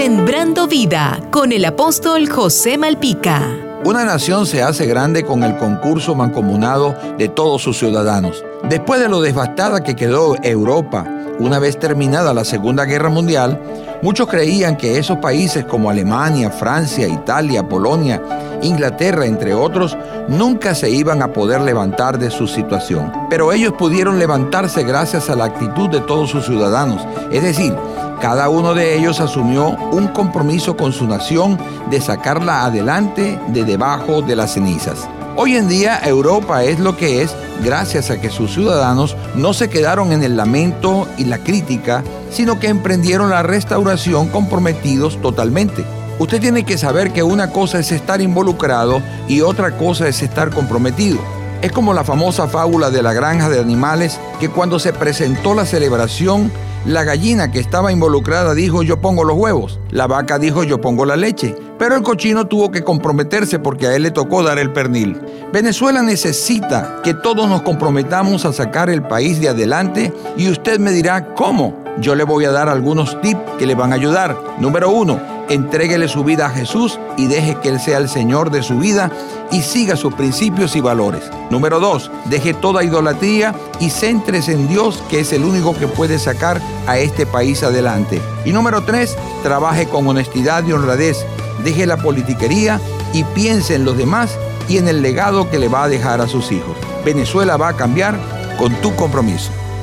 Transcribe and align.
Sembrando 0.00 0.68
vida 0.68 1.18
con 1.32 1.50
el 1.50 1.64
apóstol 1.64 2.28
José 2.28 2.78
Malpica. 2.78 3.42
Una 3.84 4.04
nación 4.04 4.46
se 4.46 4.62
hace 4.62 4.86
grande 4.86 5.24
con 5.24 5.42
el 5.42 5.56
concurso 5.56 6.14
mancomunado 6.14 6.94
de 7.18 7.26
todos 7.28 7.62
sus 7.62 7.80
ciudadanos. 7.80 8.44
Después 8.68 9.00
de 9.00 9.08
lo 9.08 9.20
devastada 9.20 9.82
que 9.82 9.96
quedó 9.96 10.36
Europa 10.40 11.04
una 11.40 11.58
vez 11.58 11.80
terminada 11.80 12.32
la 12.32 12.44
Segunda 12.44 12.84
Guerra 12.84 13.08
Mundial, 13.08 13.60
muchos 14.00 14.28
creían 14.28 14.76
que 14.76 14.98
esos 14.98 15.18
países 15.18 15.64
como 15.64 15.90
Alemania, 15.90 16.52
Francia, 16.52 17.08
Italia, 17.08 17.68
Polonia, 17.68 18.22
Inglaterra, 18.62 19.26
entre 19.26 19.52
otros, 19.52 19.98
nunca 20.28 20.76
se 20.76 20.90
iban 20.90 21.22
a 21.22 21.32
poder 21.32 21.60
levantar 21.60 22.20
de 22.20 22.30
su 22.30 22.46
situación. 22.46 23.12
Pero 23.30 23.52
ellos 23.52 23.72
pudieron 23.76 24.20
levantarse 24.20 24.84
gracias 24.84 25.28
a 25.28 25.34
la 25.34 25.46
actitud 25.46 25.88
de 25.90 26.00
todos 26.02 26.30
sus 26.30 26.46
ciudadanos. 26.46 27.04
Es 27.32 27.42
decir, 27.42 27.74
cada 28.20 28.48
uno 28.48 28.74
de 28.74 28.98
ellos 28.98 29.20
asumió 29.20 29.68
un 29.92 30.08
compromiso 30.08 30.76
con 30.76 30.92
su 30.92 31.06
nación 31.06 31.58
de 31.90 32.00
sacarla 32.00 32.64
adelante 32.64 33.38
de 33.48 33.64
debajo 33.64 34.22
de 34.22 34.36
las 34.36 34.54
cenizas. 34.54 35.08
Hoy 35.36 35.54
en 35.54 35.68
día 35.68 36.00
Europa 36.04 36.64
es 36.64 36.80
lo 36.80 36.96
que 36.96 37.22
es 37.22 37.32
gracias 37.62 38.10
a 38.10 38.20
que 38.20 38.28
sus 38.28 38.52
ciudadanos 38.52 39.16
no 39.36 39.52
se 39.52 39.70
quedaron 39.70 40.10
en 40.10 40.24
el 40.24 40.36
lamento 40.36 41.06
y 41.16 41.24
la 41.26 41.38
crítica, 41.38 42.02
sino 42.30 42.58
que 42.58 42.66
emprendieron 42.66 43.30
la 43.30 43.44
restauración 43.44 44.28
comprometidos 44.28 45.20
totalmente. 45.22 45.84
Usted 46.18 46.40
tiene 46.40 46.64
que 46.64 46.76
saber 46.76 47.12
que 47.12 47.22
una 47.22 47.52
cosa 47.52 47.78
es 47.78 47.92
estar 47.92 48.20
involucrado 48.20 49.00
y 49.28 49.42
otra 49.42 49.76
cosa 49.76 50.08
es 50.08 50.22
estar 50.22 50.50
comprometido. 50.50 51.18
Es 51.62 51.70
como 51.70 51.94
la 51.94 52.02
famosa 52.02 52.48
fábula 52.48 52.90
de 52.90 53.02
la 53.02 53.12
granja 53.12 53.48
de 53.48 53.60
animales 53.60 54.18
que 54.40 54.48
cuando 54.48 54.80
se 54.80 54.92
presentó 54.92 55.54
la 55.54 55.66
celebración 55.66 56.50
la 56.86 57.04
gallina 57.04 57.50
que 57.50 57.58
estaba 57.58 57.92
involucrada 57.92 58.54
dijo 58.54 58.82
yo 58.82 59.00
pongo 59.00 59.24
los 59.24 59.36
huevos, 59.36 59.80
la 59.90 60.06
vaca 60.06 60.38
dijo 60.38 60.62
yo 60.62 60.80
pongo 60.80 61.04
la 61.04 61.16
leche, 61.16 61.54
pero 61.78 61.96
el 61.96 62.02
cochino 62.02 62.46
tuvo 62.46 62.70
que 62.70 62.84
comprometerse 62.84 63.58
porque 63.58 63.86
a 63.86 63.96
él 63.96 64.04
le 64.04 64.10
tocó 64.10 64.42
dar 64.42 64.58
el 64.58 64.72
pernil. 64.72 65.20
Venezuela 65.52 66.02
necesita 66.02 67.00
que 67.02 67.14
todos 67.14 67.48
nos 67.48 67.62
comprometamos 67.62 68.44
a 68.44 68.52
sacar 68.52 68.90
el 68.90 69.02
país 69.02 69.40
de 69.40 69.48
adelante 69.48 70.12
y 70.36 70.50
usted 70.50 70.78
me 70.78 70.92
dirá 70.92 71.34
cómo. 71.34 71.84
Yo 72.00 72.14
le 72.14 72.24
voy 72.24 72.44
a 72.44 72.52
dar 72.52 72.68
algunos 72.68 73.20
tips 73.20 73.40
que 73.58 73.66
le 73.66 73.74
van 73.74 73.92
a 73.92 73.96
ayudar. 73.96 74.36
Número 74.60 74.90
uno, 74.90 75.20
entréguele 75.48 76.08
su 76.08 76.24
vida 76.24 76.46
a 76.46 76.50
Jesús 76.50 76.98
y 77.16 77.26
deje 77.26 77.56
que 77.62 77.68
Él 77.68 77.80
sea 77.80 77.98
el 77.98 78.08
Señor 78.08 78.50
de 78.50 78.62
su 78.62 78.78
vida 78.78 79.10
y 79.50 79.62
siga 79.62 79.96
sus 79.96 80.14
principios 80.14 80.76
y 80.76 80.80
valores. 80.80 81.22
Número 81.50 81.80
dos, 81.80 82.10
deje 82.26 82.54
toda 82.54 82.84
idolatría 82.84 83.54
y 83.80 83.90
céntrese 83.90 84.52
en 84.52 84.68
Dios, 84.68 85.02
que 85.08 85.20
es 85.20 85.32
el 85.32 85.44
único 85.44 85.76
que 85.76 85.86
puede 85.86 86.18
sacar 86.18 86.60
a 86.86 86.98
este 86.98 87.26
país 87.26 87.62
adelante. 87.62 88.20
Y 88.44 88.52
número 88.52 88.82
tres, 88.84 89.16
trabaje 89.42 89.86
con 89.86 90.06
honestidad 90.06 90.64
y 90.66 90.72
honradez. 90.72 91.24
Deje 91.64 91.86
la 91.86 91.96
politiquería 91.96 92.80
y 93.12 93.24
piense 93.24 93.74
en 93.74 93.84
los 93.84 93.96
demás 93.96 94.36
y 94.68 94.76
en 94.76 94.88
el 94.88 95.02
legado 95.02 95.50
que 95.50 95.58
le 95.58 95.68
va 95.68 95.84
a 95.84 95.88
dejar 95.88 96.20
a 96.20 96.28
sus 96.28 96.52
hijos. 96.52 96.76
Venezuela 97.04 97.56
va 97.56 97.68
a 97.68 97.76
cambiar 97.76 98.18
con 98.58 98.72
tu 98.76 98.94
compromiso. 98.94 99.50